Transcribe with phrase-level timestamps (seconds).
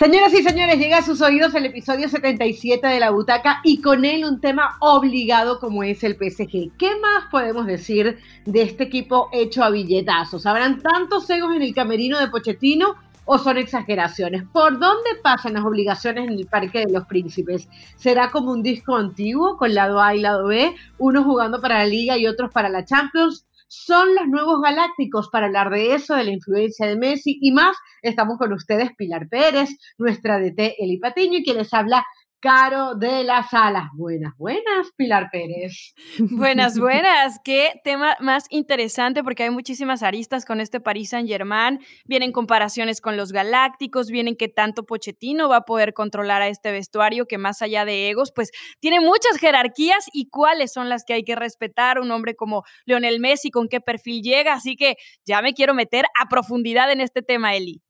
[0.00, 4.06] Señoras y señores, llega a sus oídos el episodio 77 de La Butaca y con
[4.06, 6.74] él un tema obligado como es el PSG.
[6.78, 8.16] ¿Qué más podemos decir
[8.46, 10.46] de este equipo hecho a billetazos?
[10.46, 12.94] ¿Habrán tantos egos en el camerino de Pochettino
[13.26, 14.44] o son exageraciones?
[14.50, 17.68] ¿Por dónde pasan las obligaciones en el Parque de los Príncipes?
[17.96, 21.86] ¿Será como un disco antiguo con lado A y lado B, unos jugando para la
[21.86, 23.44] Liga y otros para la Champions?
[23.70, 25.28] Son los nuevos galácticos.
[25.30, 29.28] Para hablar de eso, de la influencia de Messi y más, estamos con ustedes Pilar
[29.28, 32.04] Pérez, nuestra DT Eli Patiño y quien les habla
[32.42, 33.90] Caro de las Alas.
[33.92, 35.92] Buenas, buenas, Pilar Pérez.
[36.18, 37.38] Buenas, buenas.
[37.44, 41.80] Qué tema más interesante porque hay muchísimas aristas con este Paris Saint-Germain.
[42.06, 46.72] Vienen comparaciones con los Galácticos, vienen que tanto Pochettino va a poder controlar a este
[46.72, 51.12] vestuario que más allá de egos, pues tiene muchas jerarquías y cuáles son las que
[51.12, 52.00] hay que respetar.
[52.00, 54.54] Un hombre como Leonel Messi, con qué perfil llega.
[54.54, 54.96] Así que
[55.26, 57.82] ya me quiero meter a profundidad en este tema, Eli.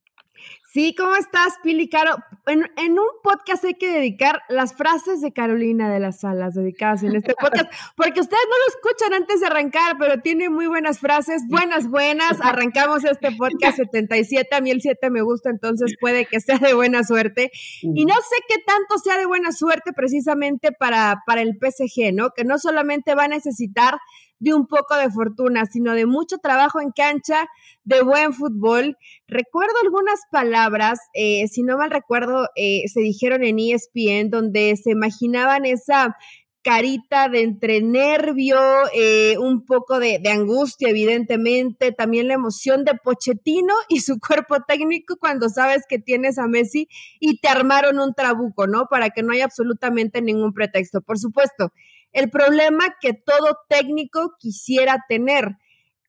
[0.72, 2.14] Sí, ¿cómo estás, Pili Caro?
[2.46, 7.16] En, un podcast hay que dedicar las frases de Carolina de las Salas dedicadas en
[7.16, 11.42] este podcast, porque ustedes no lo escuchan antes de arrancar, pero tiene muy buenas frases,
[11.48, 12.40] buenas, buenas.
[12.40, 16.72] Arrancamos este podcast 77, a mí el 7 me gusta, entonces puede que sea de
[16.72, 17.50] buena suerte.
[17.82, 22.30] Y no sé qué tanto sea de buena suerte precisamente para, para el PSG, ¿no?
[22.30, 23.98] Que no solamente va a necesitar
[24.40, 27.46] de un poco de fortuna, sino de mucho trabajo en cancha,
[27.84, 28.96] de buen fútbol.
[29.28, 34.90] Recuerdo algunas palabras, eh, si no mal recuerdo, eh, se dijeron en ESPN, donde se
[34.90, 36.16] imaginaban esa
[36.62, 38.58] carita de entre nervio,
[38.94, 44.56] eh, un poco de, de, angustia, evidentemente, también la emoción de Pochettino y su cuerpo
[44.66, 46.88] técnico cuando sabes que tienes a Messi
[47.18, 48.86] y te armaron un trabuco, ¿no?
[48.90, 51.00] Para que no haya absolutamente ningún pretexto.
[51.00, 51.72] Por supuesto,
[52.12, 55.56] el problema que todo técnico quisiera tener.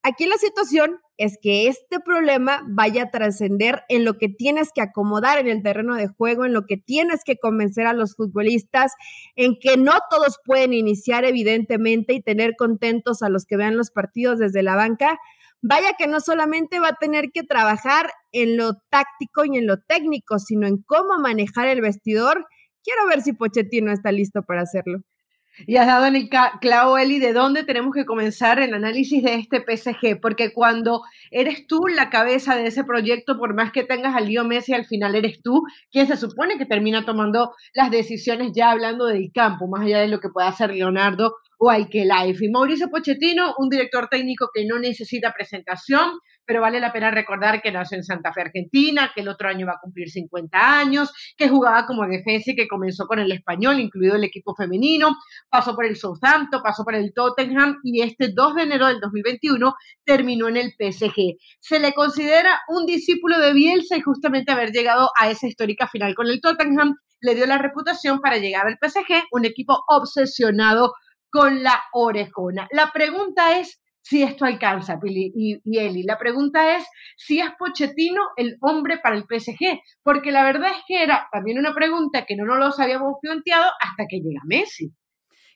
[0.04, 4.82] Aquí la situación es que este problema vaya a trascender en lo que tienes que
[4.82, 8.94] acomodar en el terreno de juego, en lo que tienes que convencer a los futbolistas,
[9.36, 13.92] en que no todos pueden iniciar evidentemente y tener contentos a los que vean los
[13.92, 15.20] partidos desde la banca.
[15.61, 19.78] Vaya que no solamente va a tener que trabajar en lo táctico y en lo
[19.78, 22.48] técnico, sino en cómo manejar el vestidor.
[22.84, 25.04] Quiero ver si Pochettino está listo para hacerlo.
[25.67, 26.30] Y has dado en el
[26.62, 31.67] clavo, Eli, de dónde tenemos que comenzar el análisis de este PSG, porque cuando eres
[31.67, 35.16] tú la cabeza de ese proyecto, por más que tengas al Lío Messi, al final
[35.16, 39.82] eres tú quien se supone que termina tomando las decisiones ya hablando del campo, más
[39.82, 42.44] allá de lo que pueda hacer Leonardo o Life.
[42.44, 46.11] Y Mauricio Pochettino, un director técnico que no necesita presentación,
[46.46, 49.66] pero vale la pena recordar que nació en Santa Fe, Argentina, que el otro año
[49.66, 53.80] va a cumplir 50 años, que jugaba como defensa y que comenzó con el español,
[53.80, 55.16] incluido el equipo femenino,
[55.50, 59.74] pasó por el Southampton, pasó por el Tottenham y este 2 de enero del 2021
[60.06, 61.38] terminó en el PSG.
[61.60, 66.16] Se le considera un discípulo de Bielsa y justamente haber llegado a esa histórica final
[66.16, 70.94] con el Tottenham le dio la reputación para llegar al PSG, un equipo obsesionado
[71.30, 72.68] con la orejona.
[72.72, 76.04] La pregunta es si esto alcanza, Pili y, Eli.
[76.04, 76.86] La pregunta es
[77.17, 81.60] si es Pochettino el hombre para el PSG, porque la verdad es que era también
[81.60, 84.92] una pregunta que no nos lo habíamos planteado hasta que llega Messi.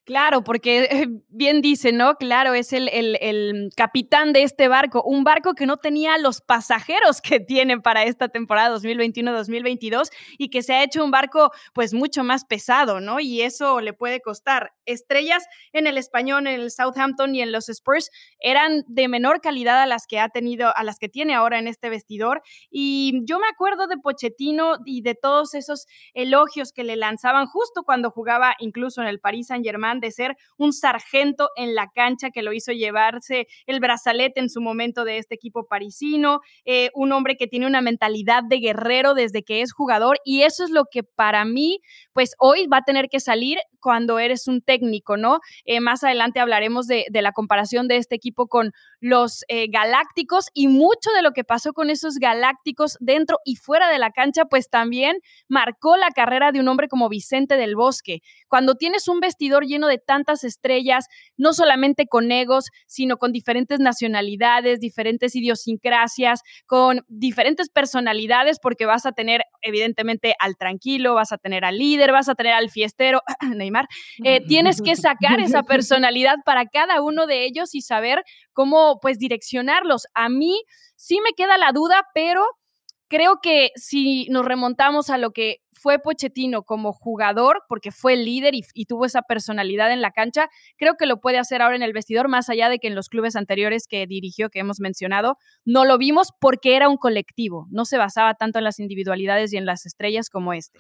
[0.06, 2.14] Claro, porque eh, bien dice, ¿no?
[2.18, 7.22] Claro, es el, el, capitán de este barco, un barco que no tenía los pasajeros
[7.22, 12.24] que tiene para esta temporada 2021-2022 y que se ha hecho un barco pues mucho
[12.24, 13.20] más pesado, ¿no?
[13.20, 14.74] Y eso le puede costar.
[14.86, 15.44] Estrellas
[15.74, 19.88] en el español, en el Southampton y en los Spurs eran de menor calidad a
[19.88, 22.44] las que ha tenido, a las que tiene ahora en este vestidor.
[22.70, 27.82] Y yo me acuerdo de Pochettino y de todos esos elogios que le lanzaban justo
[27.84, 32.42] cuando jugaba incluso en el Paris Saint-Germain de ser un sargento en la cancha que
[32.42, 37.38] lo hizo llevarse el brazalete en su momento de este equipo parisino, eh, un hombre
[37.38, 41.04] que tiene una mentalidad de guerrero desde que es jugador y eso es lo que
[41.04, 41.80] para mí,
[42.14, 45.42] pues hoy va a tener que salir cuando eres un técnico, ¿no?
[45.64, 50.68] Eh, más adelante hablaremos de, la comparación de este equipo con los eh, galácticos y
[50.68, 54.72] mucho de lo que pasó con esos galácticos dentro y fuera de la cancha, pues
[54.72, 58.22] también marcó la carrera de un hombre como Vicente del Bosque.
[58.48, 63.80] Cuando tienes un vestidor lleno de tantas estrellas, no solamente con egos, sino con diferentes
[63.80, 71.38] nacionalidades, diferentes idiosincrasias, con diferentes personalidades, porque vas a tener evidentemente al tranquilo, vas a
[71.38, 73.22] tener al líder, vas a tener al fiestero,
[73.56, 73.88] Neymar,
[74.24, 78.24] eh, tienes que sacar esa personalidad para cada uno de ellos y saber
[78.54, 80.08] cómo pues direccionarlos.
[80.14, 80.62] A mí
[80.96, 82.46] sí me queda la duda, pero
[83.16, 88.56] creo que si nos remontamos a lo que fue Pochettino como jugador, porque fue líder
[88.56, 91.94] y, tuvo esa personalidad en la cancha, creo que lo puede hacer ahora en el
[91.94, 95.86] vestidor, más allá de que en los clubes anteriores que dirigió, que hemos mencionado, no
[95.86, 99.66] lo vimos porque era un colectivo, no se basaba tanto en las individualidades y en
[99.66, 100.80] las estrellas como este.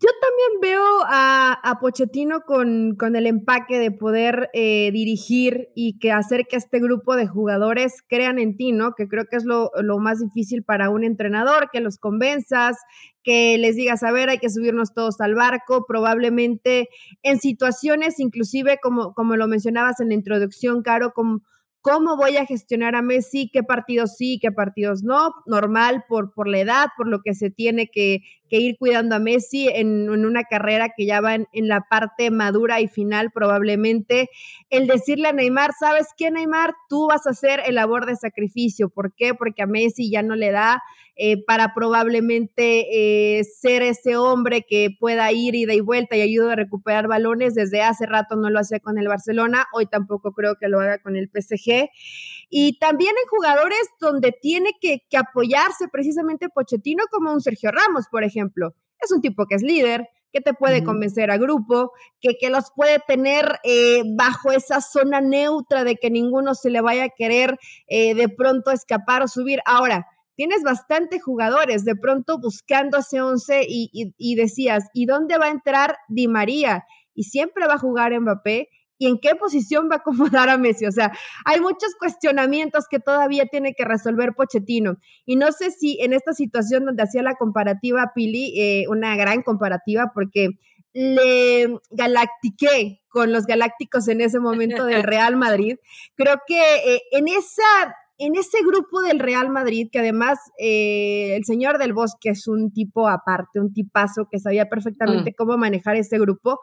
[0.00, 6.46] Yo también veo a, Pochettino con, el empaque de poder eh, dirigir y que hacer
[6.48, 8.92] que este grupo de jugadores crean en ti, ¿no?
[8.94, 12.76] Que creo que es lo, más difícil para un entrenador, que los convenzas,
[13.24, 16.88] que les digas, a ver, hay que subirnos todos al barco, probablemente
[17.24, 21.42] en situaciones, inclusive como, como lo mencionabas en la introducción, Caro, como
[21.80, 23.50] ¿Cómo voy a gestionar a Messi?
[23.50, 25.32] ¿Qué partidos sí, qué partidos no?
[25.46, 28.20] Normal por, por la edad, por lo que se tiene que,
[28.56, 32.88] ir cuidando a Messi en, una carrera que ya va en, la parte madura y
[32.88, 34.30] final probablemente.
[34.70, 36.74] El decirle a Neymar, ¿sabes qué, Neymar?
[36.88, 38.88] Tú vas a ser el labor de sacrificio.
[38.88, 39.34] ¿Por qué?
[39.34, 40.82] Porque a Messi ya no le da
[41.20, 42.86] eh, para probablemente
[43.38, 47.54] eh, ser ese hombre que pueda ir ida y vuelta y ayude a recuperar balones.
[47.54, 50.98] Desde hace rato no lo hacía con el Barcelona, hoy tampoco creo que lo haga
[50.98, 51.88] con el PSG.
[52.48, 58.24] Y también en jugadores donde tiene que, apoyarse precisamente Pochettino como un Sergio Ramos, por
[58.24, 58.74] ejemplo.
[59.00, 62.70] Es un tipo que es líder, que te puede convencer a grupo, que, que los
[62.74, 67.58] puede tener eh, bajo esa zona neutra de que ninguno se le vaya a querer
[67.88, 69.60] de pronto escapar o subir.
[69.64, 70.06] Ahora,
[70.38, 75.96] tienes bastante jugadores de pronto buscando ese 11 y, decías, ¿y dónde va a entrar
[76.06, 76.84] Di María?
[77.12, 78.68] Y siempre va a jugar Mbappé.
[78.98, 80.86] ¿Y en qué posición va a acomodar a Messi?
[80.86, 81.12] O sea,
[81.44, 84.96] hay muchos cuestionamientos que todavía tiene que resolver Pochettino.
[85.24, 89.16] Y no sé si en esta situación donde hacía la comparativa a Pili, eh, una
[89.16, 90.48] gran comparativa, porque
[90.92, 95.76] le galactiqué con los galácticos en ese momento del Real Madrid.
[96.16, 96.60] Creo que
[96.94, 101.92] eh, en esa en ese grupo del Real Madrid, que además eh, el señor del
[101.92, 105.34] Bosque es un tipo aparte, un tipazo que sabía perfectamente mm.
[105.36, 106.58] cómo manejar ese grupo,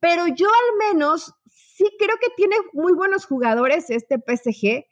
[0.00, 1.32] pero yo al menos
[1.82, 4.84] sí creo que tiene muy buenos jugadores este PSG,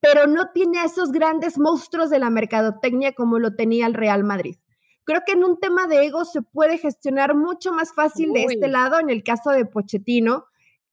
[0.00, 4.24] pero no tiene a esos grandes monstruos de la mercadotecnia como lo tenía el Real
[4.24, 4.56] Madrid.
[5.04, 8.68] Creo que en un tema de ego se puede gestionar mucho más fácil de este
[8.68, 10.44] lado, en el caso de Pochettino,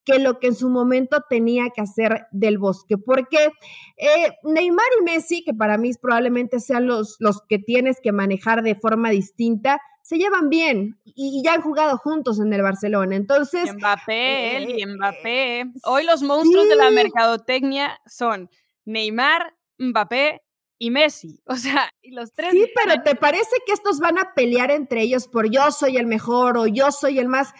[0.06, 2.98] que lo que en su momento tenía que hacer del bosque.
[2.98, 3.52] Porque
[3.98, 8.64] eh, Neymar y Messi, que para mí probablemente sean los, los que tienes que manejar
[8.64, 13.16] de forma distinta, se llevan bien y, ya han jugado juntos en el Barcelona.
[13.16, 13.74] Entonces.
[13.74, 15.66] Mbappé, él y eh, Mbappé.
[15.84, 18.52] Hoy los monstruos de la mercadotecnia son
[18.86, 20.44] Neymar, Mbappé
[20.78, 21.42] y Messi.
[21.48, 22.52] O sea, y los tres.
[22.52, 26.06] Sí, pero ¿te parece que estos van a pelear entre ellos por yo soy el
[26.06, 27.52] mejor o yo soy el más?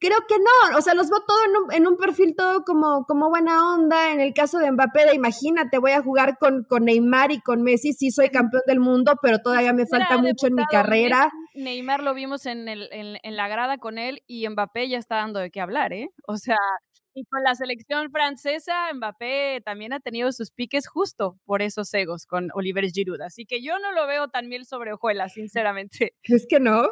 [0.00, 1.38] creo que no, o sea, los veo todo
[1.72, 4.12] en un, perfil todo como, como buena onda.
[4.12, 7.62] En el caso de Mbappé, de, imagínate, voy a jugar con, con Neymar y con
[7.62, 11.32] Messi, sí soy campeón del mundo, pero todavía me falta mucho en mi carrera.
[11.58, 15.40] Neymar lo vimos en, el, en, la grada con él y Mbappé ya está dando
[15.40, 16.10] de qué hablar, ¿eh?
[16.26, 16.56] O sea,
[17.14, 22.26] y con la selección francesa, Mbappé también ha tenido sus piques justo por esos egos
[22.26, 23.20] con Oliver Giroud.
[23.22, 26.14] Así que yo no lo veo tan miel sobre hojuelas, sinceramente.
[26.22, 26.82] ¿Crees que no?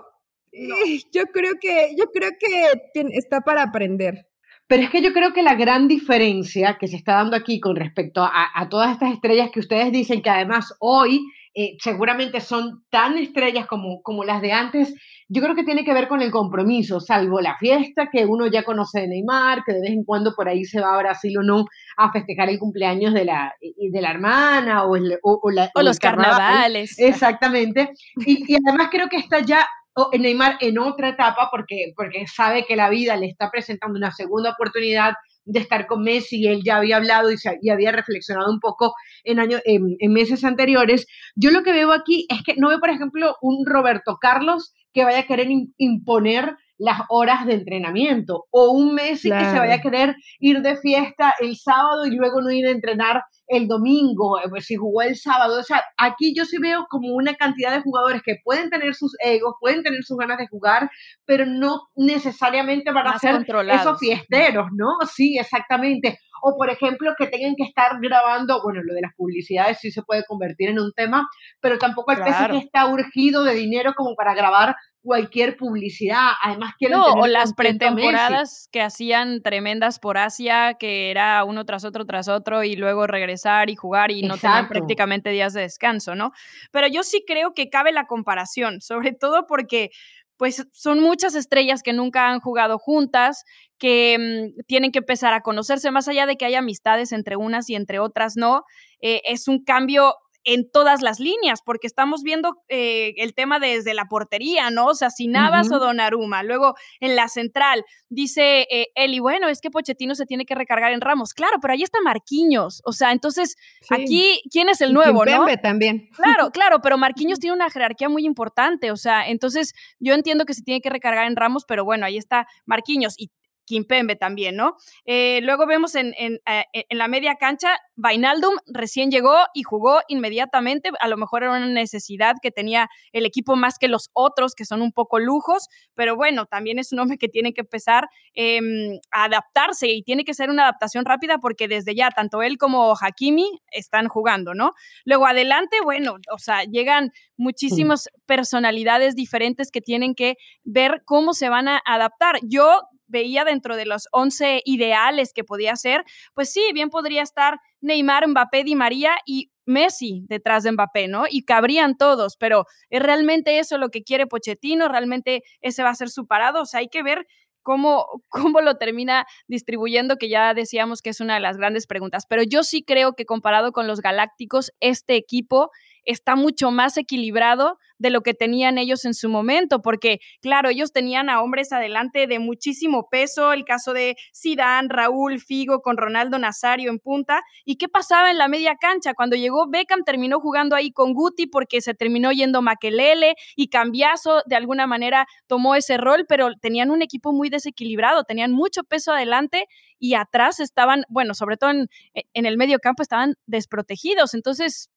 [1.13, 4.27] Yo creo que, yo creo que está para aprender.
[4.67, 7.77] Pero es que yo creo que la gran diferencia que se está dando aquí con
[7.77, 11.25] respecto a, todas estas estrellas que ustedes dicen que además hoy
[11.59, 14.95] eh, seguramente son tan estrellas como, como las de antes,
[15.27, 18.63] yo creo que tiene que ver con el compromiso, salvo la fiesta que uno ya
[18.63, 21.43] conoce de Neymar, que de vez en cuando por ahí se va a Brasil o
[21.43, 21.65] no
[21.97, 26.99] a festejar el cumpleaños de la, de la hermana o, o, los carnavales.
[26.99, 27.89] Exactamente.
[28.27, 29.67] Y, y además creo que está ya
[30.13, 34.51] Neymar en otra etapa porque, porque sabe que la vida le está presentando una segunda
[34.51, 35.15] oportunidad
[35.47, 39.39] de estar con Messi, él ya había hablado y, y había reflexionado un poco en,
[39.39, 41.07] años, en, meses anteriores.
[41.35, 45.05] Yo lo que veo aquí es que no veo, por ejemplo, un Roberto Carlos que
[45.05, 45.49] vaya a querer
[45.79, 50.77] imponer las horas de entrenamiento o un Messi que se vaya a querer ir de
[50.77, 55.03] fiesta el sábado y luego no ir a entrenar el domingo, eh, pues si jugó
[55.03, 55.61] el sábado.
[55.61, 59.15] O sea, aquí yo sí veo como una cantidad de jugadores que pueden tener sus
[59.21, 60.91] egos, pueden tener sus ganas de jugar,
[61.25, 64.89] pero no necesariamente van a ser esos fiesteros, ¿no?
[65.07, 66.19] Sí, exactamente.
[66.43, 70.03] O, por ejemplo, que tengan que estar grabando, bueno, lo de las publicidades sí se
[70.03, 71.27] puede convertir en un tema,
[71.61, 72.55] pero tampoco el claro.
[72.55, 76.33] que está urgido de dinero como para grabar cualquier publicidad.
[76.43, 81.85] Además, quieren no, o las pretemporadas que hacían tremendas por Asia, que era uno tras
[81.85, 86.17] otro tras otro y luego regresar y jugar y no tener prácticamente días de descanso,
[86.17, 86.33] ¿no?
[86.73, 89.91] Pero yo sí creo que cabe la comparación, sobre todo porque
[90.37, 93.45] pues son muchas estrellas que nunca han jugado juntas,
[93.79, 97.71] que mm, tienen que empezar a conocerse, más allá de que haya amistades entre unas
[97.71, 98.65] y entre otras, ¿no?
[99.01, 100.15] Eh, es un cambio
[100.47, 104.87] en todas las líneas, porque estamos viendo eh, el tema desde la portería, ¿no?
[104.87, 106.45] O sea, si Navas o Donnarumma.
[106.45, 110.93] Luego, en la central, dice eh, Eli, bueno, es que Pochettino se tiene que recargar
[110.93, 111.35] en Ramos.
[111.35, 112.81] Claro, pero ahí está Marquinhos.
[112.85, 113.57] O sea, entonces,
[113.91, 115.47] aquí, ¿quién es el nuevo, no?
[115.61, 116.09] también.
[116.17, 118.93] Claro, claro, pero Marquinhos tiene una jerarquía muy importante.
[118.93, 122.19] O sea, entonces, yo entiendo que se tiene que recargar en Ramos, pero bueno, ahí
[122.19, 123.15] está Marquinhos.
[123.19, 123.33] Y
[123.67, 124.77] Kimpembe también, ¿no?
[125.05, 130.01] Eh, luego vemos en, en, eh, en, la media cancha, Vainaldum recién llegó y jugó
[130.09, 134.55] inmediatamente, a lo mejor era una necesidad que tenía el equipo más que los otros,
[134.55, 138.09] que son un poco lujos, pero bueno, también es un hombre que tiene que empezar
[138.35, 142.59] em, a adaptarse y tiene que ser una adaptación rápida porque desde ya tanto él
[142.59, 144.73] como Hakimi están jugando, ¿no?
[145.05, 151.49] Luego adelante, bueno, o sea, llegan muchísimas personalidades diferentes que tienen que ver cómo se
[151.49, 152.39] van a adaptar.
[152.43, 157.59] Yo veía dentro de los 11 ideales que podía ser, pues sí, bien podría estar
[157.81, 161.25] Neymar, Mbappé, Di María y Messi detrás de Mbappé, ¿no?
[161.29, 164.89] Y cabrían todos, pero ¿es realmente eso lo que quiere Pochettino?
[164.89, 166.63] ¿Realmente ese va a ser su parado?
[166.63, 167.27] O sea, hay que ver
[167.63, 172.25] cómo, cómo lo termina distribuyendo, que ya decíamos que es una de las grandes preguntas.
[172.29, 175.71] Pero yo sí creo que comparado con los Galácticos, este equipo
[176.07, 180.93] está mucho más equilibrado de lo que tenían ellos en su momento, porque claro, ellos
[180.93, 186.39] tenían a hombres adelante de muchísimo peso, el caso de Zidane, Raúl, Figo con Ronaldo
[186.39, 189.15] Nazario en punta, ¿y qué pasaba en la media cancha?
[189.15, 194.43] Cuando llegó Beckham terminó jugando ahí con Guti porque se terminó yendo Maquelele y Cambiazo
[194.47, 199.13] de alguna manera tomó ese rol, pero tenían un equipo muy desequilibrado, tenían mucho peso
[199.13, 199.67] adelante
[199.99, 204.91] y atrás estaban, bueno, sobre todo en, en el medio campo estaban desprotegidos, entonces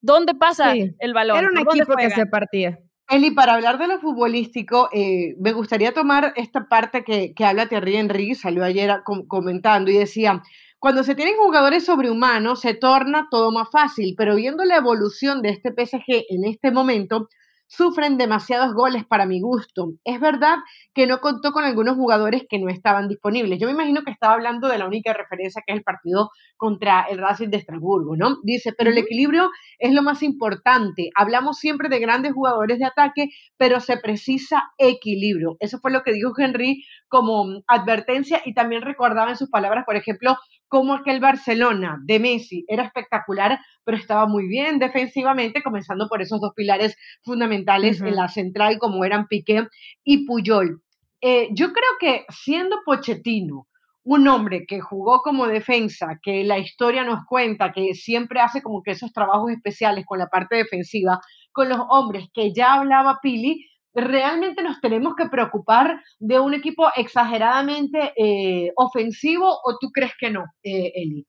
[0.00, 1.38] ¿Dónde pasa el balón?
[1.38, 2.78] Era un equipo que se partía.
[3.08, 7.66] Eli, para hablar de lo futbolístico, eh, me gustaría tomar esta parte que, que habla
[7.66, 10.42] Thierry Henry, salió ayer comentando y decía,
[10.78, 15.50] cuando se tienen jugadores sobrehumanos se torna todo más fácil, pero viendo la evolución de
[15.50, 17.28] este PSG en este momento,
[17.70, 19.92] sufren demasiados goles para mi gusto.
[20.04, 20.56] Es verdad
[20.92, 23.60] que no contó con algunos jugadores que no estaban disponibles.
[23.60, 27.02] Yo me imagino que estaba hablando de la única referencia que es el partido contra
[27.02, 28.38] el Racing de Estrasburgo, ¿no?
[28.42, 31.10] Dice, pero el equilibrio es lo más importante.
[31.14, 35.56] Hablamos siempre de grandes jugadores de ataque, pero se precisa equilibrio.
[35.60, 39.94] Eso fue lo que dijo Henry como advertencia y también recordaba en sus palabras, por
[39.94, 40.36] ejemplo,
[40.70, 46.40] cómo aquel Barcelona de Messi era espectacular, pero estaba muy bien defensivamente, comenzando por esos
[46.40, 49.66] dos pilares fundamentales en la central, como eran Piqué
[50.04, 50.80] y Puyol.
[51.20, 53.66] Eh, yo creo que siendo Pochettino,
[54.04, 58.82] un hombre que jugó como defensa, que la historia nos cuenta que siempre hace como
[58.82, 61.18] que esos trabajos especiales con la parte defensiva,
[61.52, 66.88] con los hombres que ya hablaba Pili, realmente nos tenemos que preocupar de un equipo
[66.96, 71.26] exageradamente eh, ofensivo o tú crees que no, eh, Eli?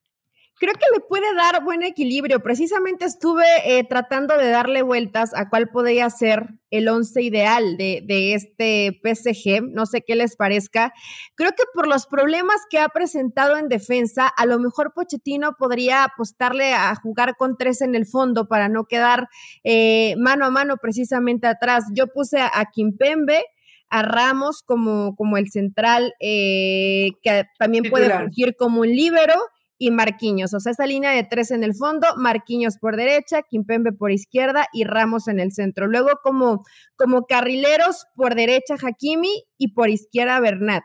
[0.62, 2.39] Creo que le puede dar buen equilibrio.
[2.44, 8.03] Precisamente estuve eh, tratando de darle vueltas a cuál podría ser el once ideal de,
[8.06, 9.63] de, este PSG.
[9.63, 10.94] No sé qué les parezca.
[11.34, 16.03] Creo que por los problemas que ha presentado en defensa, a lo mejor Pochettino podría
[16.03, 19.30] apostarle a jugar con tres en el fondo para no quedar
[19.63, 21.86] eh, mano a mano precisamente atrás.
[21.96, 23.44] Yo puse a, a Kimpembe
[23.89, 29.36] a Ramos como, como el central, eh, que también puede fungir como un líbero,
[29.81, 30.53] y Marquinhos.
[30.53, 34.67] O sea, esa línea de tres en el fondo, Marquinhos por derecha, Kimpembe por izquierda
[34.71, 35.88] y Ramos en el centro.
[35.88, 36.63] Luego como,
[36.95, 40.83] como carrileros por derecha Hakimi y por izquierda Bernat.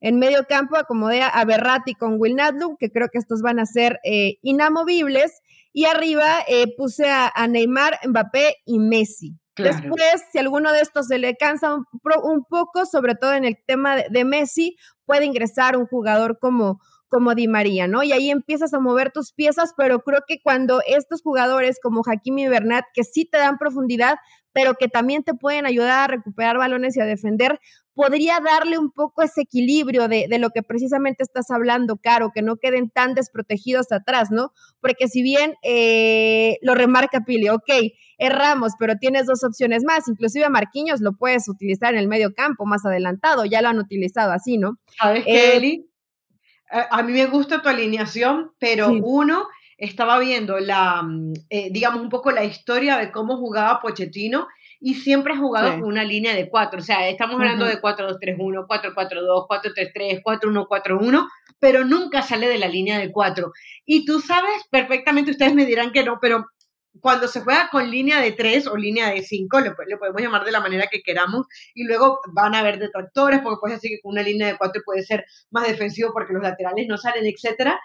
[0.00, 2.36] En medio campo acomodé a Berratti con Will
[2.78, 5.40] que creo que estos van a ser eh, inamovibles.
[5.72, 9.34] Y arriba eh, puse a, Neymar, Mbappé y Messi.
[9.56, 13.96] Después, si alguno de estos se le cansa un, poco, sobre todo en el tema
[13.96, 16.78] de Messi, puede ingresar un jugador como,
[17.16, 18.02] como Di María, ¿no?
[18.02, 22.44] Y ahí empiezas a mover tus piezas, pero creo que cuando estos jugadores como Hakimi
[22.44, 24.16] y Bernat, que sí te dan profundidad,
[24.52, 27.58] pero que también te pueden ayudar a recuperar balones y a defender,
[27.94, 32.56] podría darle un poco ese equilibrio de, lo que precisamente estás hablando, Caro, que no
[32.56, 34.52] queden tan desprotegidos atrás, ¿no?
[34.82, 37.70] Porque si bien eh, lo remarca Pili, ok,
[38.18, 42.34] erramos, pero tienes dos opciones más, inclusive a Marquinhos lo puedes utilizar en el medio
[42.34, 44.76] campo más adelantado, ya lo han utilizado así, ¿no?
[45.00, 45.95] ¿Sabes qué, Eli?
[46.70, 49.46] A mí me gusta tu alineación, pero uno,
[49.78, 54.48] estaba viendo la, mm, eh, digamos, un poco la historia de cómo jugaba Pochettino
[54.80, 56.80] y siempre ha jugado con una línea de cuatro.
[56.80, 62.98] O sea, estamos hablando de 4-2-3-1, 4-4-2, 4-3-3, 4-1-4-1, pero nunca sale de la línea
[62.98, 63.52] de cuatro.
[63.84, 66.46] Y tú sabes perfectamente, ustedes me dirán que no, pero
[67.00, 70.52] cuando se juega con línea de 3 o línea de 5, le, podemos llamar de
[70.52, 74.12] la manera que queramos, y luego van a haber detractores, porque puedes decir que con
[74.12, 77.78] una línea de 4 puede ser más defensivo porque los laterales no salen, etcétera.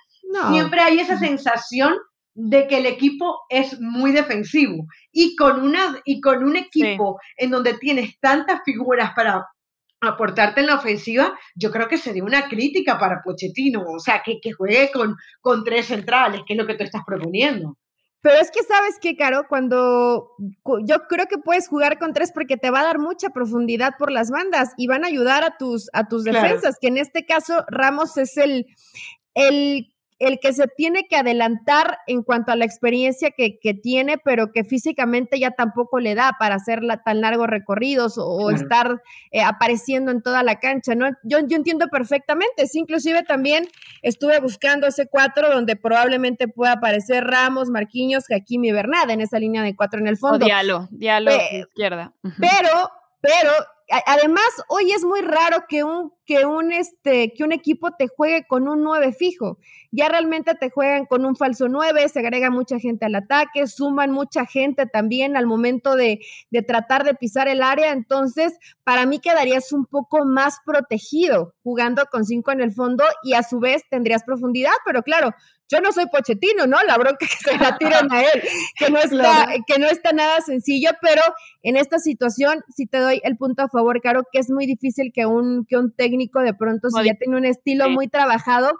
[0.49, 1.97] Siempre hay esa sensación
[2.33, 7.51] de que el equipo es muy defensivo y con, una, y con un equipo en
[7.51, 9.45] donde tienes tantas figuras para
[10.01, 14.39] aportarte en la ofensiva, yo creo que sería una crítica para Pochettino, o sea, que,
[14.41, 17.77] que juegue con, con tres centrales, que es lo que tú estás proponiendo.
[18.21, 20.35] Pero es que sabes que, Caro, cuando
[20.83, 24.11] yo creo que puedes jugar con tres porque te va a dar mucha profundidad por
[24.11, 27.65] las bandas y van a ayudar a tus, a tus defensas, que en este caso
[27.67, 28.67] Ramos es el,
[29.33, 29.90] el
[30.21, 34.63] el que se tiene que adelantar en cuanto a la experiencia que, tiene, pero que
[34.63, 39.01] físicamente ya tampoco le da para hacer tan largos recorridos o, estar
[39.31, 41.09] eh, apareciendo en toda la cancha, ¿no?
[41.23, 43.67] Yo, yo entiendo perfectamente, sí, inclusive también
[44.03, 49.39] estuve buscando ese cuatro donde probablemente pueda aparecer Ramos, Marquinhos, Hakimi y Bernada en esa
[49.39, 50.45] línea de cuatro en el fondo.
[50.45, 52.13] O diálogo, diálogo izquierda.
[52.39, 53.51] Pero, pero
[54.05, 58.45] además, hoy es muy raro que un, que un, este, que un equipo te juegue
[58.47, 59.57] con un 9 fijo.
[59.91, 64.11] Ya realmente te juegan con un falso 9, se agrega mucha gente al ataque, suman
[64.11, 67.91] mucha gente también al momento de, de tratar de pisar el área.
[67.91, 73.33] Entonces, para mí quedarías un poco más protegido jugando con 5 en el fondo y
[73.33, 74.71] a su vez tendrías profundidad.
[74.85, 75.33] Pero claro,
[75.71, 76.77] yo no soy pochetino, ¿no?
[76.83, 78.43] La bronca que se la tiran a él,
[78.77, 81.21] que no está, que no está nada sencillo, pero
[81.63, 85.11] en esta situación sí te doy el punto a favor, Caro, que es muy difícil
[85.13, 88.71] que un, que un técnico de pronto, si ya tiene un estilo muy trabajado,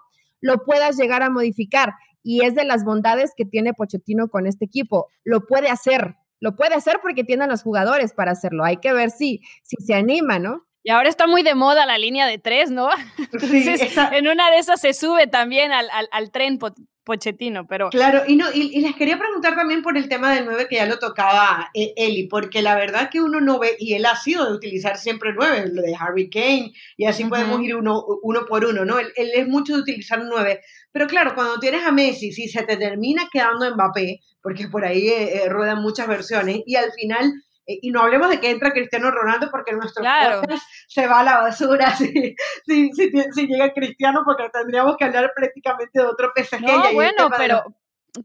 [0.42, 1.94] lo puedas llegar a modificar.
[2.24, 5.08] Y es de las bondades que tiene Pochettino con este equipo.
[5.24, 8.64] Lo puede hacer, lo puede hacer porque tienen los jugadores para hacerlo.
[8.64, 10.66] Hay que ver si, si se anima, ¿no?
[10.84, 12.90] Y ahora está muy de moda la línea de tres, ¿no?
[13.18, 16.58] Entonces, en una de esas se sube también al, al, tren
[17.04, 17.90] Pochettino, pero...
[17.90, 20.86] Claro, y, no, y, les quería preguntar también por el tema del 9 que ya
[20.86, 24.46] lo tocaba eh, Eli, porque la verdad que uno no ve, y él ha sido
[24.46, 28.66] de utilizar siempre 9, lo de Harry Kane, y así podemos ir uno, uno por
[28.66, 29.00] uno, ¿no?
[29.00, 32.64] Él, él es mucho de utilizar 9, pero claro, cuando tienes a Messi, si se
[32.64, 37.34] te termina quedando Mbappé, porque por ahí eh, eh, ruedan muchas versiones, y al final
[37.82, 40.42] y no hablemos de que entra Cristiano Ronaldo porque nuestro claro.
[40.88, 42.36] se va a la basura si,
[42.66, 46.62] si, si, llega Cristiano porque tendríamos que hablar prácticamente de otro PSG.
[46.62, 47.64] No, bueno, pero,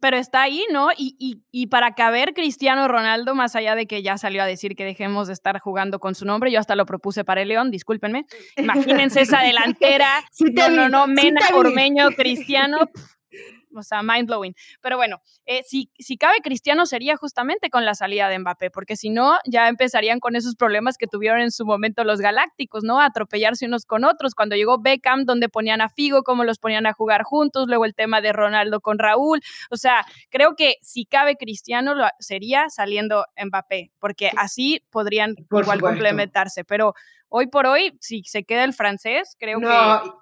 [0.01, 0.89] pero está ahí, ¿no?
[0.97, 4.75] Y, y, y, para caber Cristiano Ronaldo, más allá de que ya salió a decir
[4.75, 7.71] que dejemos de estar jugando con su nombre, yo hasta lo propuse para el León,
[7.71, 8.27] discúlpenme.
[8.57, 12.79] Imagínense esa delantera, no, no, no, Mena, Ormeño, Cristiano
[13.77, 14.55] o sea, mind blowing.
[14.81, 18.97] Pero bueno, eh, si, si cabe Cristiano sería justamente con la salida de Mbappé, porque
[18.97, 23.01] si no, ya empezarían con esos problemas que tuvieron en su momento los Galácticos, ¿no?
[23.01, 24.35] Atropellarse unos con otros.
[24.35, 27.95] Cuando llegó Beckham, donde ponían a Figo, cómo los ponían a jugar juntos, luego el
[27.95, 29.41] tema de Ronaldo con Raúl.
[29.71, 35.81] O sea, creo que si cabe Cristiano lo, sería saliendo Mbappé, porque así podrían igual
[35.81, 36.65] complementarse.
[36.65, 36.95] Pero
[37.29, 39.59] hoy por hoy, si se queda el francés, creo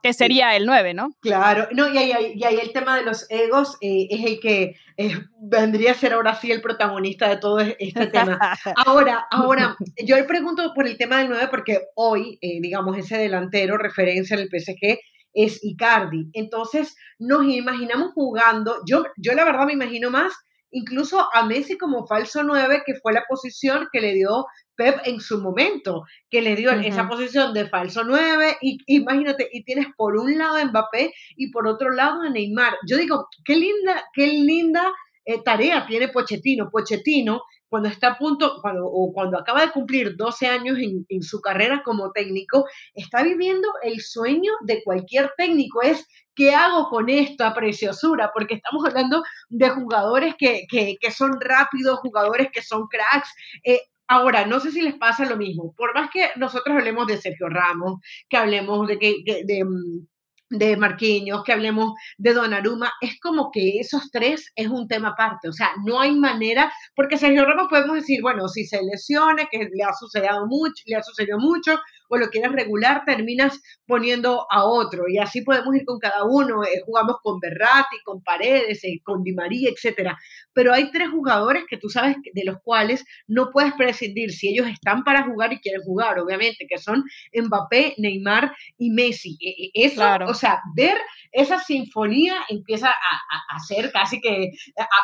[0.02, 1.10] que, sería el 9, ¿no?
[1.20, 5.92] Claro, no, y ahí, el tema de los egos eh, es el que eh, vendría
[5.92, 8.38] a ser ahora sí el protagonista de todo este tema.
[8.86, 13.18] Ahora, ahora, yo le pregunto por el tema del 9 porque hoy, eh, digamos, ese
[13.18, 14.98] delantero, referencia en el PSG,
[15.32, 16.30] es Icardi.
[16.32, 20.32] Entonces, nos imaginamos jugando, yo, yo la verdad me imagino más
[20.74, 24.44] incluso a Messi como falso 9, que fue la posición que le dio
[24.76, 29.64] Pep en su momento, que le dio esa posición de falso 9, y imagínate, y
[29.64, 32.74] tienes por un lado a Mbappé y por otro lado a Neymar.
[32.88, 34.92] Yo digo, qué linda, qué linda
[35.24, 36.70] eh, tarea tiene Pochettino.
[36.70, 37.42] Pochettino,
[37.74, 41.82] cuando está a punto, cuando, o cuando acaba de cumplir 12 años en, su carrera
[41.84, 46.06] como técnico, está viviendo el sueño de cualquier técnico, es
[46.36, 48.30] ¿qué hago con esta preciosura?
[48.32, 53.34] Porque estamos hablando de jugadores que, que, que son rápidos, jugadores que son cracks.
[53.64, 55.74] Eh, Ahora, no sé si les pasa lo mismo.
[55.76, 60.06] Por más que nosotros hablemos de Sergio Ramos, que hablemos de, que, de, mm,
[60.50, 65.48] de Marquinhos, que hablemos de Donnarumma, es como que esos tres es un tema aparte,
[65.48, 69.58] o sea, no hay manera, porque Sergio Ramos podemos decir, bueno, si se lesiona, que
[69.58, 71.78] le ha sucedido mucho, le ha sucedido mucho,
[72.08, 75.08] o lo quieres regular, terminas poniendo a otro.
[75.08, 76.62] Y así podemos ir con cada uno.
[76.64, 80.18] Eh, jugamos con Berratti, con Paredes, eh, con Di María, etcétera.
[80.52, 84.68] Pero hay tres jugadores que tú sabes de los cuales no puedes prescindir si ellos
[84.68, 87.04] están para jugar y quieren jugar, obviamente, que son
[87.34, 89.36] Mbappé, Neymar y Messi.
[89.40, 90.43] E, e, eso, o sea,
[90.74, 90.96] ver
[91.32, 94.50] esa sinfonía empieza a, a, ser casi que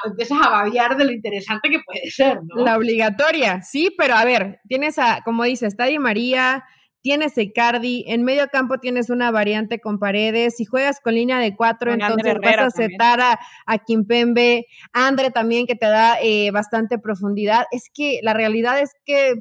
[0.04, 2.64] empiezas a babiar de lo interesante que puede ser, ¿no?
[2.64, 6.64] La obligatoria, sí, pero a ver, tienes a, como dice, está Di María,
[7.02, 11.56] tienes Icardi, en medio campo tienes una variante con paredes, si juegas con línea de
[11.56, 16.98] cuatro, entonces vas a aceptar a, a, Kimpembe, Andre también que te da eh, bastante
[16.98, 17.64] profundidad.
[17.70, 19.34] Es que la realidad es que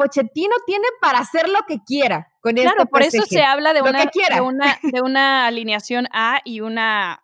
[0.00, 3.82] Pochettino tiene para hacer lo que quiera con claro, este por eso se habla de
[3.82, 7.22] una, de una, de una alineación A y una,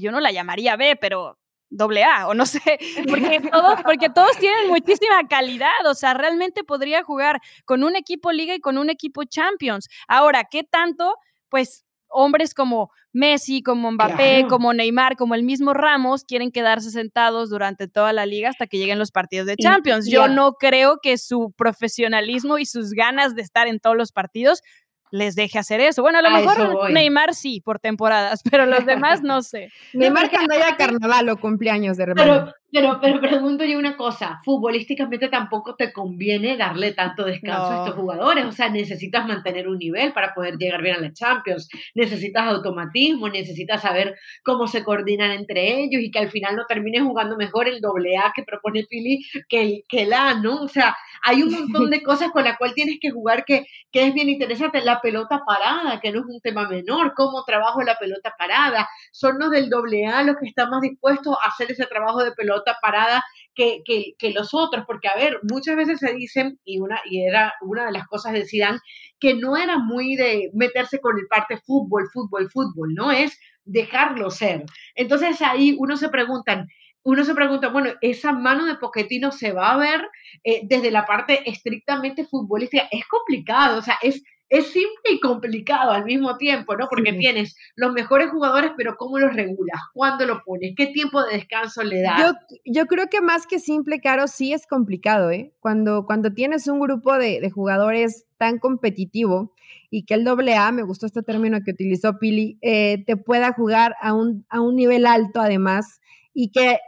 [0.00, 1.38] yo no la llamaría B, pero
[1.70, 2.60] doble A o no sé,
[3.08, 8.32] porque todos, porque todos tienen muchísima calidad, o sea, realmente podría jugar con un equipo
[8.32, 9.88] liga y con un equipo Champions.
[10.08, 11.14] Ahora, ¿qué tanto?
[11.48, 17.50] Pues hombres como Messi, como Mbappé, como Neymar, como el mismo Ramos, quieren quedarse sentados
[17.50, 20.08] durante toda la liga hasta que lleguen los partidos de Champions.
[20.10, 24.62] Yo no creo que su profesionalismo y sus ganas de estar en todos los partidos
[25.10, 26.02] les deje hacer eso.
[26.02, 29.70] Bueno, a lo mejor Neymar sí, por temporadas, pero los demás no sé.
[29.92, 32.30] Neymar cuando haya carnaval o cumpleaños de repente.
[32.30, 37.78] Pero, pero, pero pregunto yo una cosa, futbolísticamente tampoco te conviene darle tanto descanso a
[37.78, 41.68] estos jugadores, o sea, necesitas mantener un nivel para poder llegar bien a la Champions,
[41.94, 47.00] necesitas automatismo, necesitas saber cómo se coordinan entre ellos y que al final no termine
[47.00, 50.62] jugando mejor el doble A que propone Pili que el, que el A, ¿no?
[50.62, 54.06] O sea, hay un montón de cosas con las cuales tienes que jugar que, que
[54.06, 57.96] es bien interesante, la pelota parada, que no es un tema menor, cómo trabajo la
[57.98, 61.86] pelota parada, son los del doble A los que están más dispuestos a hacer ese
[61.86, 63.82] trabajo de pelota parada que,
[64.18, 67.86] que, los otros, porque a ver, muchas veces se dicen, y, una, y era una
[67.86, 68.78] de las cosas de Zidane,
[69.18, 74.30] que no era muy de meterse con el parte fútbol, fútbol, fútbol, no es dejarlo
[74.30, 74.64] ser.
[74.94, 76.66] Entonces ahí uno se pregunta,
[77.02, 80.08] uno se pregunta, bueno, esa mano de Poquetino se va a ver
[80.44, 82.88] eh, desde la parte estrictamente futbolística.
[82.90, 86.88] Es complicado, o sea, es es simple y complicado al mismo tiempo, ¿no?
[86.88, 89.80] Porque tienes los mejores jugadores, pero ¿cómo los regulas?
[89.92, 90.74] ¿Cuándo lo pones?
[90.76, 92.20] ¿Qué tiempo de descanso le das?
[92.20, 92.32] Yo,
[92.64, 95.52] yo creo que más que simple, Caro, sí es complicado, ¿eh?
[95.60, 99.52] Cuando, cuando tienes un grupo de, de jugadores tan competitivo
[99.90, 103.52] y que el doble A, me gustó este término que utilizó Pili, eh, te pueda
[103.52, 106.00] jugar a un, a un nivel alto además
[106.32, 106.78] y que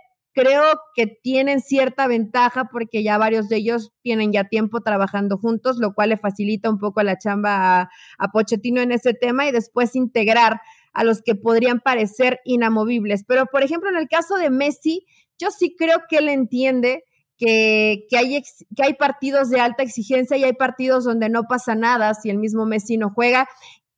[0.40, 5.76] creo que tienen cierta ventaja porque ya varios de ellos tienen ya tiempo trabajando juntos,
[5.78, 9.52] lo cual le facilita un poco la chamba a, a Pochettino en ese tema y
[9.52, 10.60] después integrar
[10.92, 13.24] a los que podrían parecer inamovibles.
[13.26, 15.06] Pero, por ejemplo, en el caso de Messi,
[15.38, 17.04] yo sí creo que él entiende
[17.36, 18.42] que, que, hay,
[18.76, 22.38] que hay partidos de alta exigencia y hay partidos donde no pasa nada si el
[22.38, 23.48] mismo Messi no juega.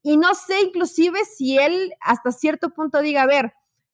[0.02, 3.52] Y no sé inclusive si él hasta cierto punto diga, a ver,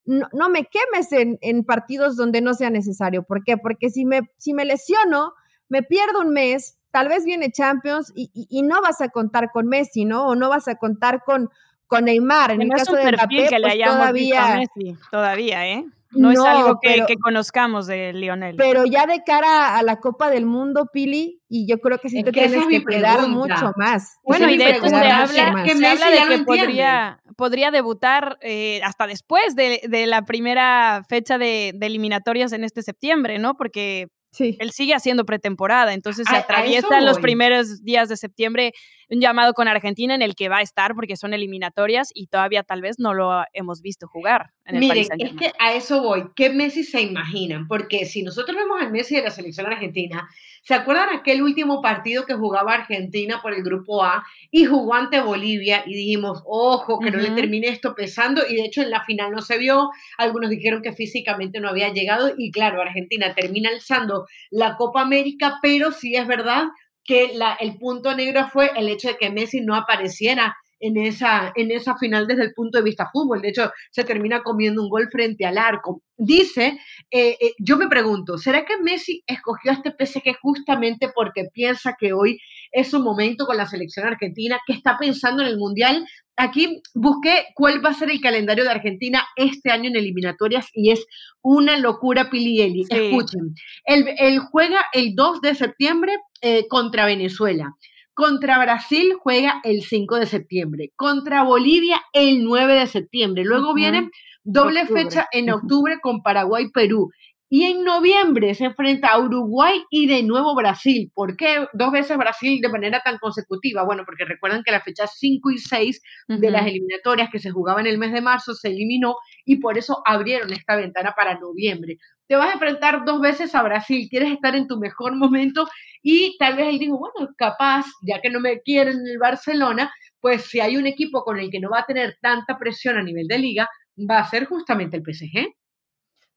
[0.08, 3.22] no, me quemes en, partidos donde no sea necesario.
[3.24, 3.58] ¿Por qué?
[3.58, 5.32] Porque si me, si me lesiono,
[5.68, 10.04] me pierdo un mes, tal vez viene Champions y, no vas a contar con Messi,
[10.06, 10.26] ¿no?
[10.26, 11.50] O no vas a contar con,
[11.86, 12.52] con Neymar.
[12.52, 15.84] En el caso de Mbappé, que le pues todavía, Messi, todavía, ¿eh?
[16.12, 18.56] No, es algo que, conozcamos de Lionel.
[18.56, 22.22] Pero ya de cara a la Copa del Mundo, Pili, y yo creo que sí
[22.22, 24.16] te tienes que cuidar mucho más.
[24.24, 29.54] Bueno, y de hecho se habla, que de que podría, podría debutar eh, hasta después
[29.54, 33.56] de, la primera fecha de, de eliminatorias en este septiembre, ¿no?
[33.56, 38.72] Porque él sigue haciendo pretemporada, entonces se atraviesa los primeros días de septiembre
[39.10, 42.62] un llamado con Argentina en el que va a estar porque son eliminatorias y todavía
[42.62, 44.50] tal vez no lo hemos visto jugar.
[44.64, 46.24] En el Miren, es que a eso voy.
[46.36, 47.66] ¿Qué Messi se imaginan?
[47.66, 50.28] Porque si nosotros vemos al Messi de la selección argentina,
[50.62, 55.20] ¿se acuerdan aquel último partido que jugaba Argentina por el grupo A y jugó ante
[55.20, 59.04] Bolivia y dijimos, ojo, que no le termine esto pesando y de hecho en la
[59.04, 63.70] final no se vio, algunos dijeron que físicamente no había llegado y claro, Argentina termina
[63.70, 66.64] alzando la Copa América, pero sí es verdad
[67.08, 71.50] que la, el punto negro fue el hecho de que Messi no apareciera en esa,
[71.56, 73.40] en esa final desde el punto de vista fútbol.
[73.40, 76.02] De hecho, se termina comiendo un gol frente al arco.
[76.18, 76.78] Dice,
[77.10, 81.96] eh, eh, yo me pregunto, ¿será que Messi escogió a este PSG justamente porque piensa
[81.98, 82.38] que hoy
[82.72, 86.06] es un momento con la selección argentina, que está pensando en el Mundial?
[86.36, 90.92] Aquí busqué cuál va a ser el calendario de Argentina este año en eliminatorias y
[90.92, 91.04] es
[91.42, 92.86] una locura, Pilieli.
[92.88, 93.54] Escuchen,
[93.84, 97.74] él, juega el 2 de septiembre eh, contra Venezuela.
[98.14, 100.92] Contra Brasil juega el 5 de septiembre.
[100.96, 103.44] Contra Bolivia el 9 de septiembre.
[103.44, 104.10] Luego viene
[104.42, 107.10] doble fecha en octubre con Paraguay-Perú.
[107.50, 111.10] Y en noviembre se enfrenta a Uruguay y de nuevo Brasil.
[111.14, 113.84] ¿Por qué dos veces Brasil de manera tan consecutiva?
[113.84, 117.86] Bueno, porque recuerdan que la fecha 5 y 6 de las eliminatorias que se jugaban
[117.86, 121.96] en el mes de marzo se eliminó y por eso abrieron esta ventana para noviembre.
[122.26, 125.66] Te vas a enfrentar dos veces a Brasil, quieres estar en tu mejor momento
[126.02, 129.90] y tal vez él dijo, bueno, capaz, ya que no me quieren en el Barcelona,
[130.20, 133.02] pues si hay un equipo con el que no va a tener tanta presión a
[133.02, 135.57] nivel de liga, va a ser justamente el PSG.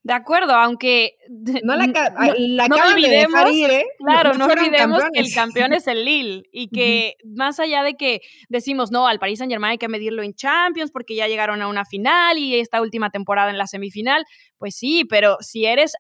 [0.03, 1.17] De acuerdo, aunque
[1.63, 3.85] no la, olvidemos, ¿eh?
[3.99, 8.21] claro, no, olvidemos que el campeón es el Lille y que más allá de que
[8.49, 11.67] decimos no al Paris Saint Germain hay que medirlo en Champions porque ya llegaron a
[11.67, 14.25] una final y esta última temporada en la semifinal,
[14.57, 15.93] pues sí, pero si eres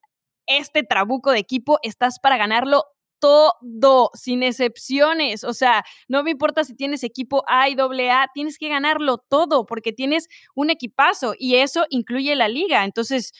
[0.47, 2.83] este trabuco de equipo estás para ganarlo
[3.21, 5.43] todo, sin excepciones.
[5.43, 9.65] O sea, no me importa si tienes equipo A y AA, tienes que ganarlo todo
[9.65, 12.83] porque tienes un equipazo y eso incluye la liga.
[12.83, 13.31] Entonces,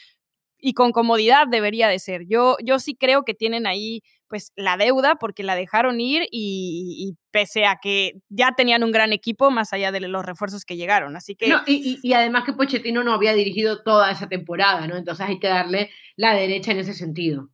[0.61, 2.27] y con comodidad debería de ser.
[2.27, 7.17] Yo, yo sí creo que tienen ahí pues la deuda porque la dejaron ir y,
[7.31, 11.17] pese a que ya tenían un gran equipo más allá de los refuerzos que llegaron.
[11.17, 11.53] Así que...
[11.67, 14.95] y, además que Pochettino no había dirigido toda esa temporada, ¿no?
[14.95, 17.49] Entonces hay que darle la derecha en ese sentido.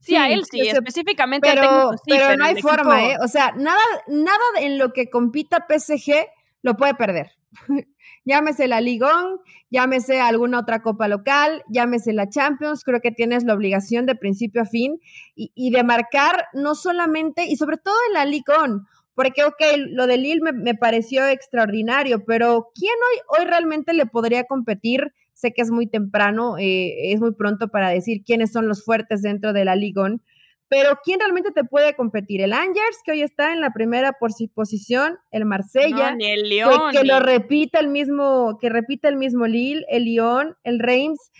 [0.00, 1.48] Sí, a él sí, específicamente.
[1.52, 3.16] Pero, pero, no hay forma, ¿eh?
[3.22, 6.26] O sea, nada, nada en lo que compita PSG
[6.62, 7.32] lo puede perder.
[8.24, 9.40] llámese la Ligón,
[9.70, 14.62] llámese alguna otra copa local, llámese la Champions, creo que tienes la obligación de principio
[14.62, 15.00] a fin
[15.34, 20.18] y, de marcar no solamente, y sobre todo en la Ligón, porque, ok, lo de
[20.18, 25.14] Lille me, pareció extraordinario, pero ¿quién hoy, hoy realmente le podría competir?
[25.32, 29.22] Sé que es muy temprano, eh, es muy pronto para decir quiénes son los fuertes
[29.22, 30.22] dentro de la Ligón,
[30.68, 32.40] pero ¿quién realmente te puede competir?
[32.40, 37.88] El Angers, que hoy está en la primera posición, el Marsella, que, lo repita el
[37.88, 41.30] mismo, que repita el mismo Lille, el Lyon, el Reims.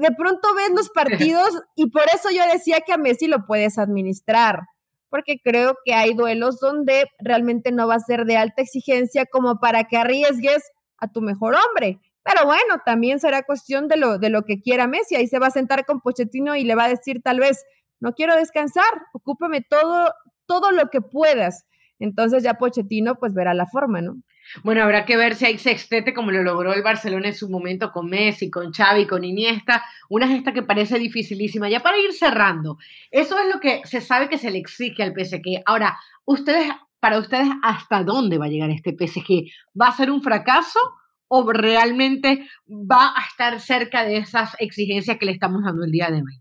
[0.00, 3.76] De pronto ves los partidos y por eso yo decía que a Messi lo puedes
[3.76, 4.60] administrar,
[5.08, 9.58] porque creo que hay duelos donde realmente no va a ser de alta exigencia como
[9.58, 10.62] para que arriesgues
[10.98, 11.98] a tu mejor hombre.
[12.22, 15.16] Pero bueno, también será cuestión de lo, de lo que quiera Messi.
[15.16, 17.64] Ahí se va a sentar con Pochettino y le va a decir tal vez,
[18.00, 20.12] no quiero descansar, ocúpame todo,
[20.46, 21.66] todo lo que puedas.
[21.98, 24.16] Entonces ya Pochettino pues verá la forma, ¿no?
[24.64, 27.92] Bueno, habrá que ver si hay sextete como lo logró el Barcelona en su momento
[27.92, 31.68] con Messi, con Xavi, con Iniesta, una gesta que parece dificilísima.
[31.68, 32.78] Ya para ir cerrando,
[33.10, 35.62] eso es lo que se sabe que se le exige al PSG.
[35.66, 39.50] Ahora, ustedes, para ustedes, ¿hasta dónde va a llegar este PSG?
[39.80, 40.80] ¿Va a ser un fracaso
[41.28, 46.10] o realmente va a estar cerca de esas exigencias que le estamos dando el día
[46.10, 46.39] de hoy?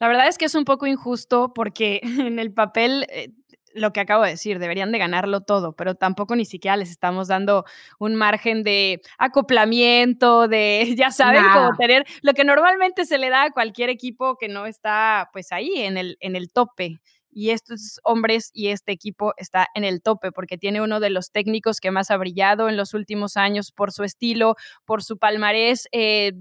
[0.00, 3.06] La verdad es que es un poco injusto porque en el papel...
[3.10, 3.30] Eh,
[3.76, 7.26] lo que acabo de decir, deberían de ganarlo todo, pero tampoco ni siquiera les estamos
[7.26, 7.64] dando
[7.98, 13.44] un margen de acoplamiento, de, ya saben, como tener lo que normalmente se le da
[13.44, 17.00] a cualquier equipo que no está pues ahí en el, en el tope
[17.34, 21.32] y estos hombres y este equipo está en el tope porque tiene uno de los
[21.32, 24.54] técnicos que más ha brillado en los últimos años por su estilo,
[24.84, 25.88] por su palmarés.
[25.90, 26.32] Eh,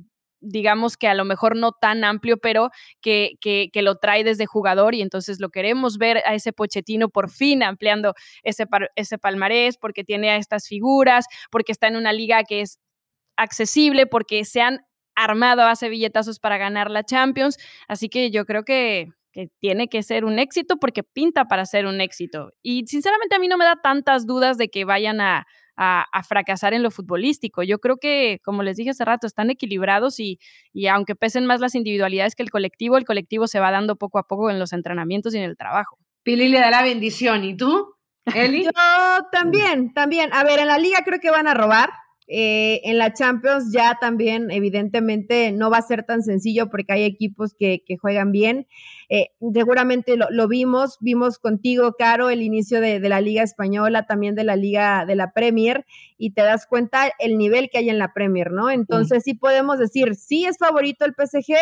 [0.44, 2.70] digamos que a lo mejor no tan amplio, pero
[3.02, 7.30] que, que, lo trae desde jugador y entonces lo queremos ver a ese Pochettino por
[7.30, 12.44] fin ampliando ese, ese palmarés porque tiene a estas figuras, porque está en una liga
[12.44, 12.80] que es
[13.36, 14.82] accesible, porque se han
[15.16, 17.58] armado base billetazos para ganar la Champions.
[17.88, 21.86] Así que yo creo que, que tiene que ser un éxito porque pinta para ser
[21.86, 22.52] un éxito.
[22.62, 26.74] Y sinceramente a mí no me da tantas dudas de que vayan a, a, fracasar
[26.74, 27.64] en lo futbolístico.
[27.64, 30.40] Yo creo que, como les dije hace rato, están equilibrados y,
[30.72, 34.20] y aunque pesen más las individualidades que el colectivo, el colectivo se va dando poco
[34.20, 35.98] a poco en los entrenamientos y en el trabajo.
[36.24, 37.44] Pili le da la bendición.
[37.44, 37.96] ¿Y tú,
[38.34, 38.64] Eli?
[38.64, 38.72] Yo
[39.32, 40.34] también, también.
[40.34, 41.90] A ver, en la liga creo que van a robar.
[42.28, 47.04] Eh, en la Champions ya también, evidentemente, no va a ser tan sencillo porque hay
[47.04, 48.68] equipos que, juegan bien.
[49.10, 54.44] Eh, seguramente lo, vimos, vimos contigo, Caro, el inicio de, la Liga Española, también de
[54.44, 55.86] la Liga de la Premier,
[56.18, 58.70] y te das cuenta el nivel que hay en la Premier, ¿no?
[58.70, 61.56] Entonces sí, podemos decir, sí es favorito el PSG,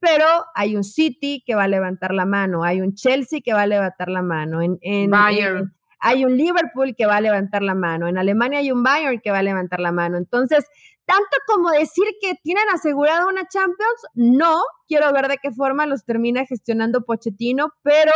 [0.00, 3.62] pero hay un City que va a levantar la mano, hay un Chelsea que va
[3.62, 4.60] a levantar la mano.
[4.62, 5.72] En, Bayern
[6.06, 9.30] hay un Liverpool que va a levantar la mano, en Alemania hay un Bayern que
[9.30, 10.18] va a levantar la mano.
[10.18, 10.66] Entonces,
[11.06, 16.04] tanto como decir que tienen asegurada una Champions, no, quiero ver de qué forma los
[16.04, 18.12] termina gestionando Pochettino, pero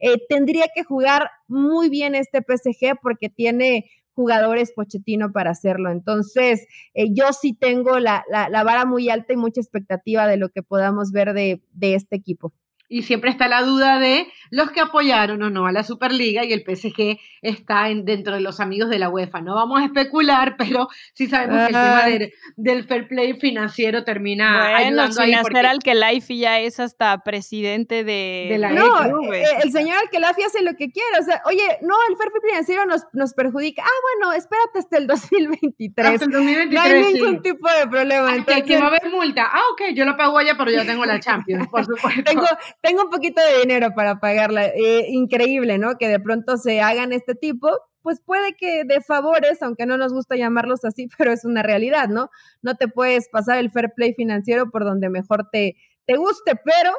[0.00, 5.90] eh, tendría que jugar muy bien este PSG porque tiene jugadores Pochettino para hacerlo.
[5.90, 10.62] Entonces, eh, yo sí tengo la, vara muy alta y mucha expectativa de lo que
[10.62, 12.54] podamos ver de este equipo.
[12.88, 16.52] Y siempre está la duda de los que apoyaron o no a la Superliga y
[16.52, 19.40] el PSG está en, dentro de los amigos de la UEFA.
[19.40, 24.70] No vamos a especular, pero sí sabemos que el tema del, fair play financiero termina
[24.70, 25.42] bueno, ayudando sin ahí.
[25.42, 25.58] Porque...
[25.58, 30.62] al que Life ya es hasta presidente de, la No, eh, el señor Alkelafi hace
[30.62, 31.18] lo que quiere.
[31.20, 33.82] O sea, oye, no, el fair play financiero nos, nos perjudica.
[33.84, 36.06] Ah, bueno, espérate hasta el 2023.
[36.06, 38.34] Hasta el 2023 no hay ningún tipo de problema.
[38.34, 39.48] Entonces, que va a haber multa.
[39.52, 42.22] Ah, ok, yo lo pago allá, pero yo tengo la Champions, por supuesto.
[42.24, 42.46] tengo,
[42.82, 44.66] tengo un poquito de dinero para pagarla.
[44.66, 45.96] Eh, increíble, ¿no?
[45.98, 47.68] Que de pronto se hagan este tipo,
[48.02, 52.08] pues puede que de favores, aunque no nos gusta llamarlos así, pero es una realidad,
[52.08, 52.30] ¿no?
[52.62, 56.92] No te puedes pasar el fair play financiero por donde mejor te, te guste, pero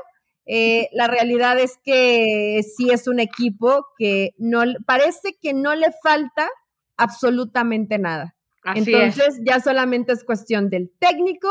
[0.45, 5.87] eh, la realidad es que sí es un equipo que no parece que no le
[6.03, 6.49] falta
[6.95, 8.35] absolutamente nada.
[8.75, 11.47] Entonces ya solamente es cuestión del técnico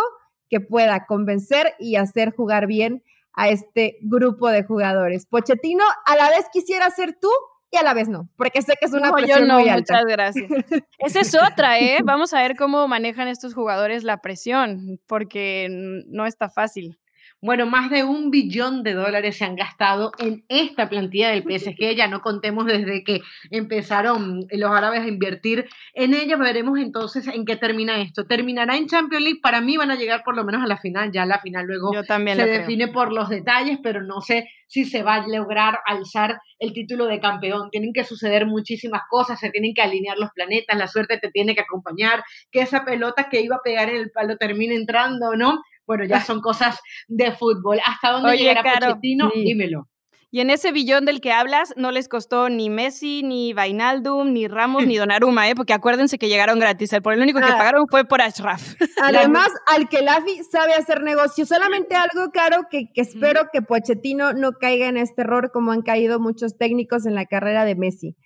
[0.49, 3.03] que pueda convencer y hacer jugar bien
[3.37, 5.27] a este grupo de jugadores.
[5.27, 7.31] Pochettino a la vez quisiera ser tú
[7.71, 9.95] y a la vez no, porque sé que es una presión muy alta.
[9.95, 10.51] Muchas gracias.
[10.99, 11.99] Esa es otra, ¿eh?
[12.05, 16.99] Vamos a ver cómo manejan estos jugadores la presión, porque no está fácil.
[17.43, 21.95] Bueno, más de un billón de dólares se han gastado en esta plantilla del PSG.
[21.95, 23.21] Ya no contemos desde que
[23.51, 26.37] empezaron los árabes a invertir en ella.
[26.37, 28.25] Veremos entonces en qué termina esto.
[28.25, 29.41] Terminará en Champions League.
[29.43, 31.13] Para mí van a llegar por lo menos a la final.
[31.13, 35.17] Ya la final luego se define por los detalles, pero no sé si se va
[35.17, 37.71] a lograr alzar el título de campeón.
[37.71, 41.55] Tienen que suceder muchísimas cosas, se tienen que alinear los planetas, la suerte te tiene
[41.55, 45.61] que acompañar, que esa pelota que iba a pegar en el palo termine entrando no.
[45.87, 47.79] Bueno, ya son cosas de fútbol.
[47.85, 49.31] ¿Hasta dónde llegará Pochettino?
[49.35, 49.89] Dímelo.
[50.37, 54.49] Y en ese billón del que hablas no les costó ni Messi, ni Vainaldum, ni
[54.49, 55.55] Ramos, ni Donnarumma, ¿eh?
[55.55, 56.93] porque acuérdense que llegaron gratis.
[56.93, 57.57] El, por el único que ah.
[57.57, 58.75] pagaron fue por Ashraf.
[59.03, 61.47] Además, al que Lafi sabe hacer negocio.
[61.47, 65.83] Solamente algo, Caro, que, que espero que Pochettino no caiga en este error como han
[65.83, 68.17] caído muchos técnicos en la carrera de Messi.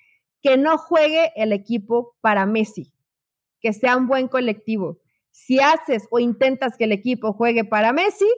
[0.42, 2.94] Que no juegue el equipo para Messi.
[3.60, 4.99] Que sea un buen colectivo.
[5.30, 8.28] Si haces o intentas que el equipo juegue para Messi,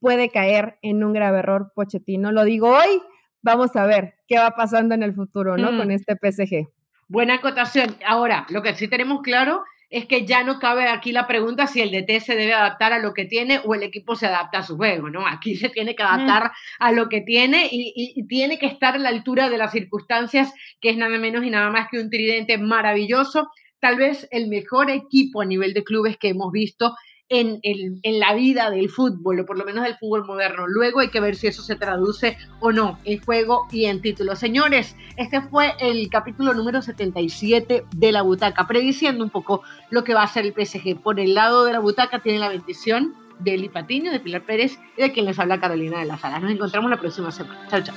[0.00, 2.32] puede caer en un grave error Pochettino.
[2.32, 3.02] Lo digo hoy,
[3.42, 5.76] vamos a ver qué va pasando en el futuro, ¿no?
[5.76, 5.92] Con mm.
[5.92, 6.68] este PSG.
[7.08, 7.96] Buena acotación.
[8.06, 11.80] Ahora, lo que sí tenemos claro es que ya no cabe aquí la pregunta si
[11.80, 14.62] el DT se debe adaptar a lo que tiene o el equipo se adapta a
[14.62, 15.26] su juego, ¿no?
[15.26, 16.50] Aquí se tiene que adaptar mm.
[16.80, 20.52] a lo que tiene y, y, tiene que estar a la altura de las circunstancias,
[20.80, 23.48] que es nada menos y nada más que un tridente maravilloso,
[23.80, 26.94] tal vez el mejor equipo a nivel de clubes que hemos visto
[27.30, 30.66] en, en, la vida del fútbol, o por lo menos del fútbol moderno.
[30.66, 34.34] Luego hay que ver si eso se traduce o no en juego y en título.
[34.34, 40.14] Señores, este fue el capítulo número 77 de la butaca, prediciendo un poco lo que
[40.14, 41.00] va a ser el PSG.
[41.02, 44.78] Por el lado de la butaca tiene la bendición de Eli Patiño, de Pilar Pérez
[44.96, 46.40] y de quien les habla Carolina de la Sala.
[46.40, 47.66] Nos encontramos la próxima semana.
[47.68, 47.94] Chao, chao.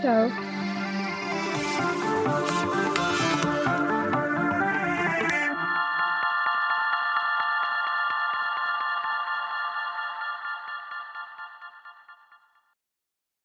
[0.00, 0.51] Chao.